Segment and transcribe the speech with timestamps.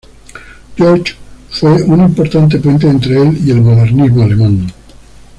[0.75, 1.15] George
[1.51, 4.65] fue un importante puente entre el y el modernismo alemán.